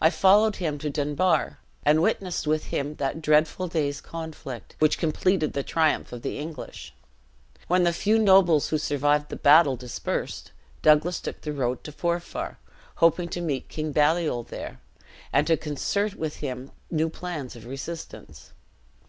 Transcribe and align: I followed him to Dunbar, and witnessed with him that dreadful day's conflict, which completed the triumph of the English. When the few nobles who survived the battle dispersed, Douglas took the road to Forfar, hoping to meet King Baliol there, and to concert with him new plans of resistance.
I 0.00 0.10
followed 0.10 0.56
him 0.56 0.76
to 0.78 0.90
Dunbar, 0.90 1.60
and 1.84 2.02
witnessed 2.02 2.48
with 2.48 2.64
him 2.74 2.96
that 2.96 3.22
dreadful 3.22 3.68
day's 3.68 4.00
conflict, 4.00 4.74
which 4.80 4.98
completed 4.98 5.52
the 5.52 5.62
triumph 5.62 6.10
of 6.12 6.22
the 6.22 6.36
English. 6.36 6.92
When 7.68 7.84
the 7.84 7.92
few 7.92 8.18
nobles 8.18 8.70
who 8.70 8.76
survived 8.78 9.28
the 9.28 9.36
battle 9.36 9.76
dispersed, 9.76 10.50
Douglas 10.82 11.20
took 11.20 11.42
the 11.42 11.52
road 11.52 11.84
to 11.84 11.92
Forfar, 11.92 12.58
hoping 12.96 13.28
to 13.28 13.40
meet 13.40 13.68
King 13.68 13.92
Baliol 13.92 14.42
there, 14.42 14.80
and 15.32 15.46
to 15.46 15.56
concert 15.56 16.16
with 16.16 16.38
him 16.38 16.72
new 16.90 17.08
plans 17.08 17.54
of 17.54 17.64
resistance. 17.64 18.50